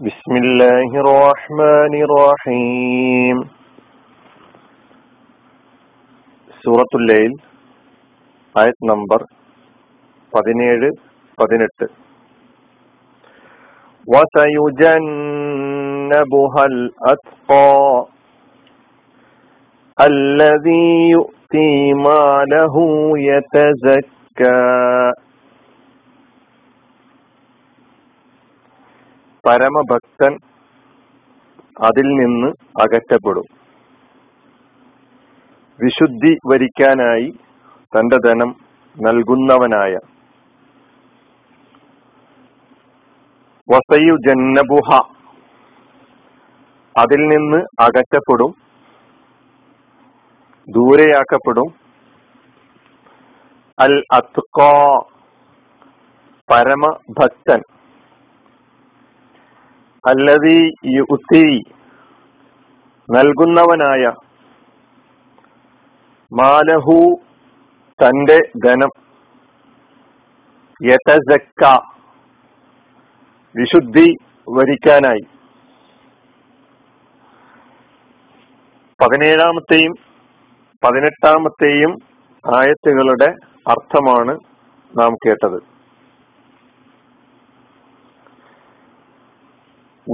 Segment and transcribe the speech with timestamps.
[0.00, 3.36] بسم الله الرحمن الرحيم
[6.64, 7.32] സൂറത്തുൽ ലൈൽ
[8.54, 9.20] ആയത് നമ്പർ
[10.32, 10.90] പതിനേഴ്
[11.38, 11.86] പതിനെട്ട്
[15.32, 18.06] وسيجنبها الأتقى
[19.98, 21.70] الذي يؤتي
[22.06, 22.76] ماله
[23.30, 24.62] يتزكى
[29.47, 30.33] പരമഭക്തൻ
[31.85, 32.47] അതിൽ നിന്ന്
[32.81, 33.47] അകറ്റപ്പെടും.
[35.83, 37.29] വിശുദ്ധി വരിക്കാനായി
[37.95, 38.55] തന്റെ ധനം
[38.97, 39.93] നൽകുന്നവനായ
[43.69, 44.89] വസയു ജന്നബുഹ
[46.95, 48.51] അതിൽ നിന്ന് അകറ്റപ്പെടും
[50.69, 51.67] ദൂരെയാക്കപ്പെടും.
[53.79, 54.71] അൽ അത്കോ
[56.49, 57.61] പരമഭക്തൻ
[60.07, 61.47] അല്ലതി യുത്തി
[63.09, 64.11] നൽകുന്നവനായ
[66.31, 66.97] മാലഹു
[67.99, 68.91] തന്റെ ധനം
[70.81, 71.63] യതസക്ക
[73.55, 74.07] വിശുദ്ധി
[74.49, 75.23] വരിക്കാനായി.
[78.99, 79.93] പതിനേഴാമത്തെയും
[80.83, 81.93] പതിനെട്ടാമത്തെയും
[82.45, 83.29] ആയത്തുകളുടെ
[83.67, 84.33] അർത്ഥമാണ്
[84.99, 85.76] നാം കേട്ടത്.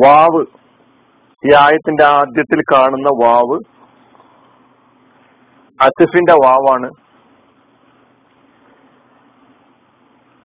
[0.02, 0.41] വാവ്
[1.44, 3.58] ഈ ആയത്തിന്റെ ആദ്യത്തിൽ കാണുന്ന വാവ്
[5.80, 6.89] അസിഫിന്റെ വാവാണ്.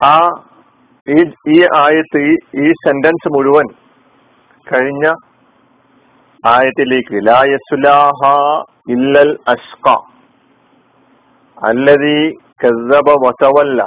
[0.01, 0.17] ആ
[1.07, 1.21] ഈ
[1.55, 2.21] ഈ ആയത്ത്
[2.65, 3.69] ഈ സെന്റൻസ് മുഴുവൻ
[4.67, 5.07] കഴിഞ്ഞ
[6.45, 7.17] ആയത്തിലേക്ക്.
[7.29, 8.21] ലായസുലാഹ
[8.95, 9.89] ഇല്ലൽ അഷ്ക
[11.65, 12.19] അല്ലതി
[12.63, 13.83] കസബ വസവല്ല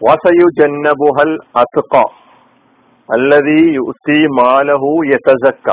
[0.00, 1.94] വസയു ജന്നബുഹൽ അസ്ക
[3.08, 5.66] അല്ലതി യുത്തി മാലഹു യതസക്ക.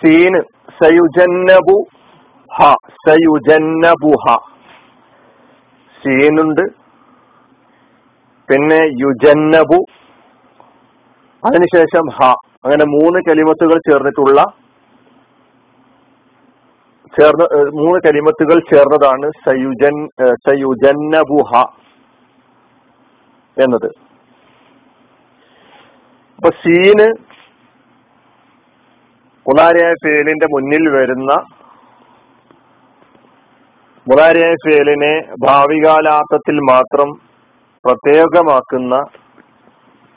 [0.00, 0.40] സീന്
[0.78, 1.76] സയുജന്നബു
[2.50, 2.66] ഹ
[3.04, 4.24] സയുജന്നബുഹ.
[6.02, 6.64] സീനുണ്ട്
[8.48, 9.78] പിന്നെ യുജന്നബു
[11.42, 12.28] അതിനുശേഷം ഹ.
[12.64, 14.38] അങ്ങനെ മൂന്ന് കലിമത്തുകൾ ചേർന്നിട്ടുള്ള
[17.14, 17.44] ചേർന്ന
[17.80, 19.96] മൂന്ന് കലിമത്തുകൾ ചേർന്നതാണ് സയുജൻ
[20.46, 21.52] സയുജന്നബുഹ.
[23.64, 23.88] എന്നത്.
[26.38, 27.06] അപ്പൊ സീന്
[29.46, 31.32] മുതാരിയായ ഫേലിന്റെ മുന്നിൽ വരുന്ന
[34.06, 35.14] മുതാരിയായ ഫേലിനെ
[35.46, 37.08] ഭാവികാലാർത്ഥത്തിൽ മാത്രം
[37.84, 38.94] പ്രത്യേകമാക്കുന്ന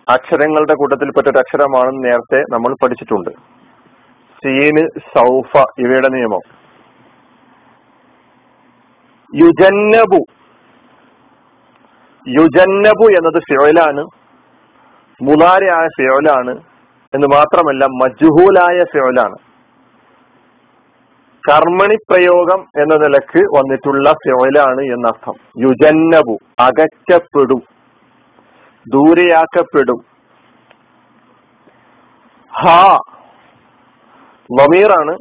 [0.07, 3.31] അക്ഷരങ്ങളുടെ കൂട്ടത്തിൽപ്പെട്ട ഒരു അക്ഷരമാണെന്ന് നേരത്തെ നമ്മൾ പഠിച്ചിട്ടുണ്ട്.
[4.41, 4.83] സീന്
[5.13, 6.43] സൗഫ ഇവയുടെ നിയമം.
[9.33, 10.21] യുജന്നബു
[12.37, 14.01] യുജന്നബു എന്നത് ഫിയോലാണ്
[15.21, 16.53] മുലാരയായ ഫിയോലാണ്
[17.13, 19.37] എന്ന് മാത്രമല്ല മജ്ഹൂലായ ഫിയോലാണ്
[21.43, 25.35] കർമ്മണി പ്രയോഗം എന്ന നിലയ്ക്ക് വന്നിട്ടുള്ള ഫിയോലാണ് എന്നർത്ഥം.
[25.65, 27.61] യുജന്നബു അകറ്റപ്പെടും
[28.85, 29.99] ദൂരെയാക്കപ്പെടും.
[32.51, 32.79] ഹാ
[34.49, 35.15] വമീറാണ്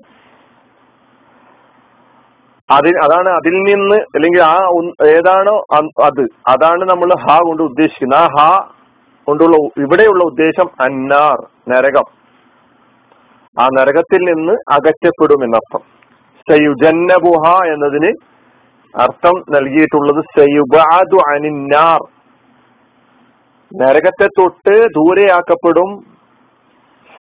[2.71, 4.57] അതിൽ അതാണ് അതിൽ നിന്ന് അല്ലെങ്കിൽ ആ
[5.07, 5.65] ഏതാണോ
[6.05, 6.23] അത്.
[6.49, 8.21] അതാണ് നമ്മൾ ഹാ കൊണ്ട് ഉദ്ദേശിക്കുന്നത്.
[8.21, 8.69] ആ ഹാ
[9.25, 12.05] കൊണ്ടുള്ള ഇവിടെയുള്ള ഉദ്ദേശം അന്നാർ നരകം.
[13.63, 15.81] ആ നരകത്തിൽ നിന്ന് അകറ്റപ്പെടും എന്നർത്ഥം.
[16.51, 18.13] സയുജന്നബുഹ എന്നതിന്
[19.01, 21.99] അർത്ഥം നൽകിയിട്ടുള്ളത് സയുബാദു അനിന്നാർ.
[23.83, 26.05] നരകത്തെ തൊട്ട് ദൂരെയാക്കപ്പെടും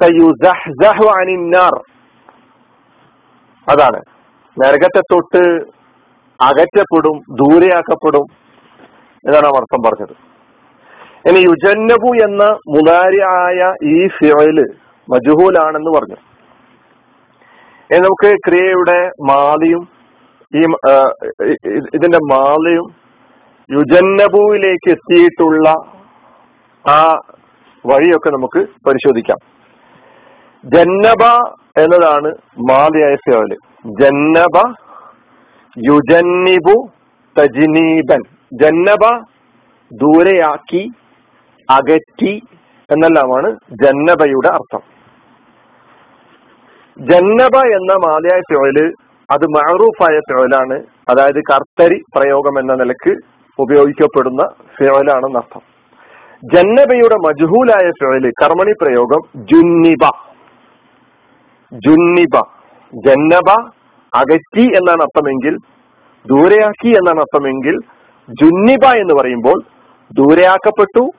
[0.03, 1.81] സയുസഹ്സഹു അനിന്നാർ.
[3.69, 4.18] അതാണ്.
[4.61, 5.43] നരകത്തെ തൊട്ട്
[6.41, 8.27] അകറ്റപ്പെടും ദൂരെയാക്കപ്പെടും
[9.25, 10.15] എന്നാണ് അർത്ഥം പറഞ്ഞത്.
[11.29, 12.43] ഇനി യുജന്നബു എന്ന
[12.75, 13.61] മുതാരിയായ
[13.95, 14.59] ഈ ഫിയൽ
[15.09, 16.19] മജുഹൂലാണെന്ന് പറഞ്ഞു.
[17.91, 19.83] ഇനി നമുക്ക് ക്രിയയുടെ മാലിയും
[20.53, 20.63] ഈ
[21.97, 22.87] ഇതിന്റെ മാലയും
[23.71, 25.69] യുജന്നബുവിലേക്ക് എത്തിയിട്ടുള്ള
[26.85, 27.01] ആ
[27.85, 29.41] വഴിയൊക്കെ നമുക്ക് പരിശോധിക്കാം.
[30.65, 31.25] ജന്നബ
[31.83, 32.31] എന്നതാണ്
[32.71, 33.51] മാലിയായ ഫിയോൽ
[33.89, 34.75] ജന്നബ
[35.79, 36.91] യുജന്നിബു
[37.39, 38.23] തജിനീബൻ.
[38.53, 39.23] ജന്നബ
[39.93, 40.89] ദൂരെയാക്കി
[41.71, 42.43] അകറ്റി
[42.91, 44.81] എന്നെല്ലാമാണ് ജന്നബയുടെ അർത്ഥം.
[46.99, 48.93] ജന്നബ എന്ന മാലയായ തൊഴിൽ
[49.31, 53.17] അത് മഹറൂഫായ തൊഴിലാണ് അതായത് കർത്തരി പ്രയോഗം എന്ന നിലയ്ക്ക്
[53.59, 54.43] ഉപയോഗിക്കപ്പെടുന്ന
[54.79, 55.61] ഫിയോലാണെന്ന് അർത്ഥം.
[56.55, 60.11] ജന്നബയുടെ മജ്ഹൂലായ ഫിഴൽ കർമ്മണി പ്രയോഗം ജുന്നിബ.
[61.73, 62.43] ജുന്നിബ.
[62.95, 63.71] ജന്നബ
[64.15, 65.57] അകറ്റി എന്നാണ് അർത്ഥമെങ്കിൽ
[66.27, 67.79] ദൂരെയാക്കി എന്നാണ് അർത്ഥമെങ്കിൽ
[68.29, 69.63] ജുന്നിബ എന്ന് പറയുമ്പോൾ
[70.13, 71.11] ദൂരെയാക്കപ്പെട്ടു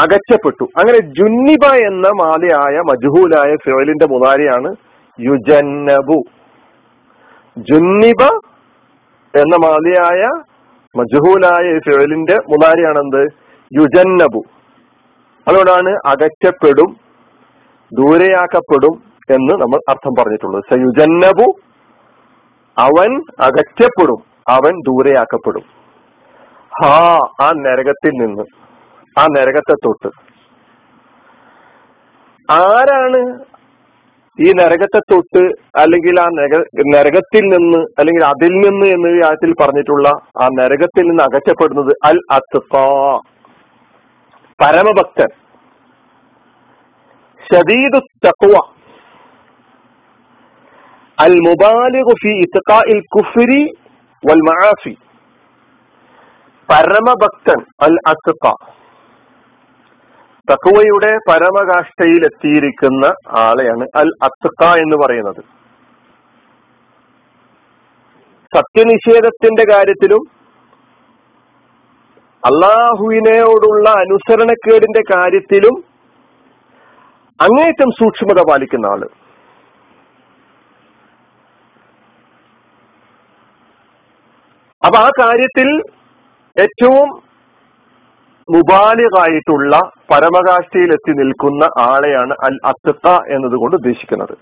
[0.00, 0.64] അകറ്റപ്പെട്ടു.
[0.64, 4.76] അങ്ങനെ ജുന്നിബ എന്ന മാലയായ മജുഹൂലായ ഫിറലിന്റെ മുതാരിയാണ്
[5.20, 6.22] യുജന്നബു.
[7.58, 8.22] ജുന്നിബ
[9.36, 10.28] എന്ന മാലയായ
[10.96, 13.22] മജുഹൂലായ ഫിറലിന്റെ മുതാരിയാണെന്ത്?
[13.74, 14.42] യുജന്നബു.
[15.48, 16.96] അതുകൊണ്ടാണ് അകറ്റപ്പെടും
[17.92, 20.64] ദൂരെയാക്കപ്പെടും എന്ന് നമ്മൾ അർത്ഥം പറഞ്ഞിട്ടുള്ളത്.
[20.72, 21.54] സയുജന്നബു
[22.78, 24.22] അവൻ അകറ്റപ്പെടും.
[24.48, 25.62] അവൻ ദൂരെയാക്കപ്പെടും.
[26.82, 28.42] ഹാ ആ നരകത്തിൽ നിന്ന്.
[29.20, 30.08] ആ നരകത്തെ തൊട്ട്.
[32.52, 33.44] ആരാണ്
[34.40, 36.64] ഈ നരകത്തെ തൊട്ട് അല്ലെങ്കിൽ ആ നരക
[36.96, 40.08] നരകത്തിൽ നിന്ന് അല്ലെങ്കിൽ അതിൽ നിന്ന് എന്ന് കാര്യത്തിൽ പറഞ്ഞിട്ടുള്ള
[40.42, 42.58] ആ നരകത്തിൽ നിന്ന് അകറ്റപ്പെടുന്നത് അൽ അത്ത
[44.60, 45.28] പരമഭക്തൻ.
[47.52, 48.75] ഷദീദു തഖ്വ.
[51.20, 51.34] അൽ
[52.22, 52.32] ഫി
[53.16, 53.62] കുഫ്രി
[54.30, 54.40] വൽ
[56.70, 58.52] പരമഭക്തൻ അൽ അസ്ഖ
[60.50, 63.04] തക്കുവയുടെ പരമകാഷ്ഠയിൽ എത്തിയിരിക്കുന്ന
[63.36, 65.44] ആളെയാണ് അൽ അസ്ഖ എന്ന് പറയുന്നത്.
[68.56, 70.22] സത്യനിഷേധത്തിന്റെ കാര്യത്തിലും
[72.44, 75.84] അള്ളാഹുവിനോടുള്ള അനുസരണക്കേടിന്റെ കാര്യത്തിലും
[77.40, 79.25] അങ്ങേറ്റം സൂക്ഷ്മത പാലിക്കുന്ന ആൾ.
[84.86, 85.68] അപ്പൊ ആ കാര്യത്തിൽ
[86.56, 87.08] ഏറ്റവും
[88.48, 89.74] മുബാലികായിട്ടുള്ള
[90.10, 94.34] പരമകാഷ്ഠയിൽ എത്തി നിൽക്കുന്ന ആളെയാണ് അൽ അത്തത്ത എന്നതുകൊണ്ട് ഉദ്ദേശിക്കുന്നത്.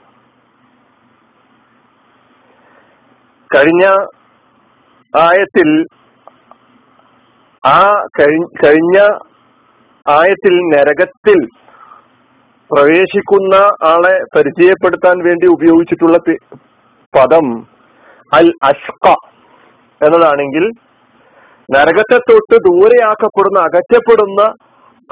[3.50, 3.84] കഴിഞ്ഞ
[5.14, 5.70] ആയത്തിൽ
[7.64, 7.80] ആ
[8.62, 8.98] കഴിഞ്ഞ
[10.06, 11.38] ആയത്തിൽ നരകത്തിൽ
[12.70, 13.54] പ്രവേശിക്കുന്ന
[13.92, 16.18] ആളെ പരിചയപ്പെടുത്താൻ വേണ്ടി ഉപയോഗിച്ചിട്ടുള്ള
[17.14, 17.46] പദം
[18.32, 19.06] അൽ അഷ്ക.
[20.00, 20.64] എന്നതാണെങ്കിൽ
[21.76, 24.40] നരകത്തെ തൊട്ട് ദൂരെയാക്കപ്പെടുന്ന അകറ്റപ്പെടുന്ന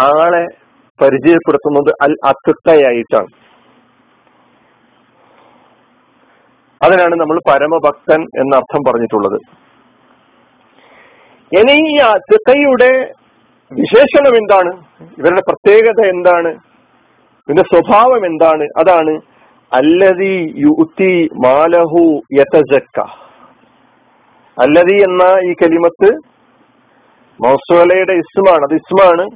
[0.01, 0.45] ആളെ
[1.03, 3.33] പരിചയപ്പെടുത്തുന്നത് അൽ അത്തുത്തയായിട്ടാണ്
[6.85, 9.39] അതിനാണ് നമ്മൾ പരമഭക്തൻ എന്ന അർത്ഥം പറഞ്ഞിട്ടുള്ളത്.
[11.53, 13.13] ഇനി ഈ അത്തുക്കയുടെ
[13.73, 14.71] വിശേഷണം എന്താണ്?
[15.19, 16.49] ഇവരുടെ പ്രത്യേകത എന്താണ്?
[17.45, 18.65] ഇതിന്റെ സ്വഭാവം എന്താണ്?
[18.65, 19.21] അതാണ്
[19.73, 23.01] അല്ലതി യുത്തി മാലഹു യതജക്ക.
[24.61, 26.17] അല്ലതി എന്ന ഈ കലിമത്ത്
[27.45, 28.63] മൗസലയുടെ ഇസ്മാണ്.
[28.65, 29.29] അത് ഇസ്മാണ്.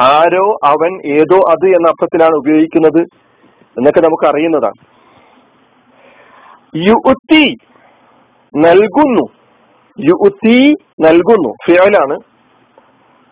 [0.00, 3.02] ആരോ അവൻ ഏതോ അത് എന്ന അർത്ഥത്തിലാണ് ഉപയോഗിക്കുന്നത്
[3.78, 4.96] എന്നൊക്കെ നമുക്ക് അറിയുന്നതാണ്
[6.76, 7.56] യുത്തി
[8.56, 9.22] നൽകുന്നു.
[10.00, 11.54] യുത്തി നൽകുന്നു.
[11.66, 12.18] ഫിയോലാണ്.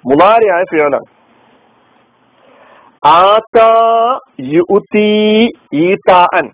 [0.07, 1.05] മുമാരയായ ഫിയോലാണ്.
[3.07, 6.51] ആതാ യുത്തി ഈതാൻ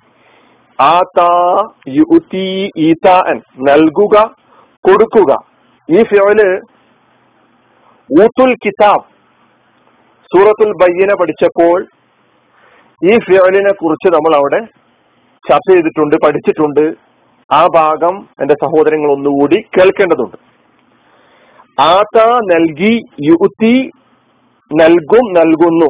[0.80, 4.39] ആതാ യുത്തി ഈതാൻ നൽകുക
[4.88, 5.36] കൊടുക്കുക.
[5.90, 6.60] ഈ ഫിയോൽ
[8.22, 9.04] ഊത്തുൽ കിതാബ്
[10.32, 11.86] സൂറത്തുൽ ബയ്യനെ പഠിച്ചപ്പോൾ
[13.04, 14.60] ഈ ഫിയോലിനെ കുറിച്ച് നമ്മൾ അവിടെ
[15.48, 16.94] ചർച്ച ചെയ്തിട്ടുണ്ട് പഠിച്ചിട്ടുണ്ട്.
[17.54, 20.36] ആ ഭാഗം എന്റെ സഹോദരങ്ങൾ ഒന്നുകൂടി കേൾക്കേണ്ടതുണ്ട്.
[21.82, 22.18] ആത
[22.52, 23.90] നൽകി യുത്തി
[24.80, 25.88] നൽകും നൽകുന്നു.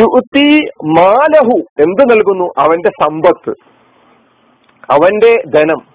[0.00, 0.48] യുത്തി
[0.98, 2.44] മാലഹു എന്ത് നൽകുന്നു?
[2.58, 3.54] അവന്റെ സമ്പത്ത്
[4.90, 5.89] അവന്റെ ധനം.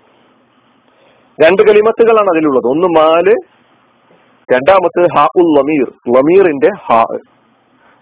[1.44, 2.68] രണ്ട് കലിമത്തുകളാണ് അതിലുള്ളത്.
[2.68, 3.36] ഒന്ന് മാൽ
[4.54, 7.04] രണ്ടാമത്തെ ഹാ ഉൽ ലമീർ ലമീറിന്റെ ഹാ.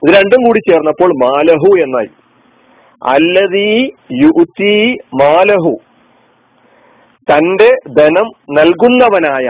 [0.04, 2.10] ഇത് രണ്ടും കൂടി ചേർന്നപ്പോൾ മാലഹു എന്നായി.
[3.04, 5.78] അല്ലതീ യുത്തി മാലഹു.
[7.32, 9.46] തന്റെ ധനം നൽകുന്നവനായ.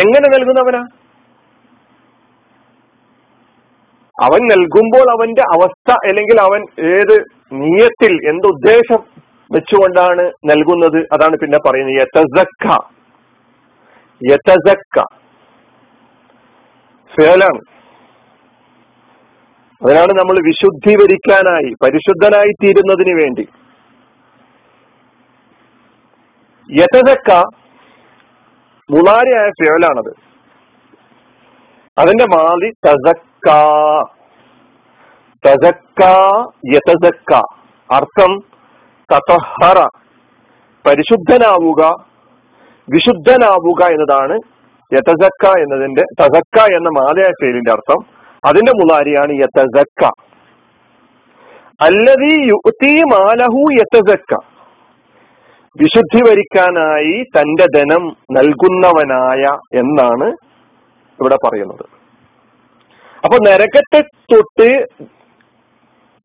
[0.00, 0.86] എങ്ങനെ നൽകുന്നവനാ?
[4.22, 9.11] അവൻ നൽകുമ്പോൾ അവന്റെ അവസ്ഥ അല്ലെങ്കിൽ അവൻ ഏത് നീയത്തിൽ എന്തുദ്ദേശം
[9.54, 11.08] വെച്ചുകൊണ്ടാണ് നൽകുന്നത്.
[11.12, 12.78] അതാണ് പിന്നെ പറയുന്നത് യതസക്ക.
[14.30, 15.02] യതസക്ക.
[17.20, 17.60] ഫേലാണ്.
[19.86, 23.48] അതിനാണ് നമ്മൾ വിശുദ്ധീകരിക്കാനായി പരിശുദ്ധനായി തീരുന്നതിന് വേണ്ടി.
[26.70, 27.32] യതസക്ക
[28.90, 30.14] മുളാരിയായ ഫേലാണത്.
[31.98, 33.50] അതിന്റെ മാതി തസക്ക.
[35.48, 36.02] തസക്ക
[36.74, 37.34] യതസക്ക.
[37.94, 38.52] അർത്ഥം
[39.12, 39.88] തതഹറ
[40.86, 42.06] പരിശുദ്ധനാവുക
[42.90, 44.38] വിശുദ്ധനാവുക എന്നതാണ്
[44.94, 48.04] യതസക്ക എന്നതിന്റെ തസക്ക എന്ന മാതയ ശൈലിന്റെ അർത്ഥം.
[48.44, 50.10] അതിന്റെ മുതാരിയാണ് യതസക്ക.
[51.80, 54.34] അല്ലതി യുക്തി മാലഹു യതസക്ക.
[55.80, 60.24] വിശുദ്ധി വരിക്കാനായി തന്റെ ധനം നൽകുന്നവനായ എന്നാണ്
[61.20, 61.84] ഇവിടെ പറയുന്നത്.
[63.24, 64.86] അപ്പൊ നരകത്തെ തൊട്ട്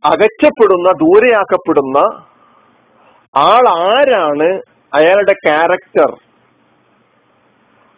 [0.06, 2.24] അകറ്റപ്പെടുന്ന ദൂരെയാക്കപ്പെടുന്ന
[3.38, 4.62] ആൾ ആരാണ്
[4.94, 6.18] അയാളുടെ ക്യാരക്ടർ?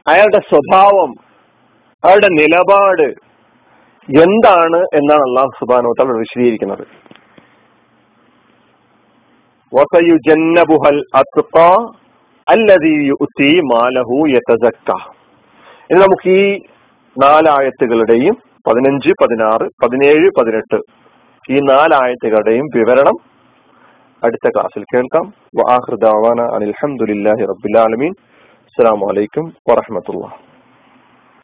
[0.08, 1.14] അയാളുടെ സ്വഭാവം?
[2.06, 3.30] അയാളുടെ നിലപാട്?
[4.22, 6.88] എന്താണ് എന്നാണ് അള്ളാഹു സുബാനോ തല വിശദീകരിക്കുന്നത്.
[15.94, 16.60] നമുക്ക് ഈ
[17.18, 20.76] നാലായത്തുകളുടെയും പതിനഞ്ച് പതിനാറ് പതിനേഴ് പതിനെട്ട്
[21.50, 23.29] ഈ നാലായത്തുകളുടെയും വിവരണം
[24.26, 25.26] അടുത്ത ക്ലാസ്സിൽ കേൾക്കാം.
[25.60, 28.14] വാഹൃദാവാന അനിൽഹമുല്ലാഹി റബുലാലമീൻ
[28.70, 30.26] അസ്സാം വലൈക്കും വറഹമത്തുള്ള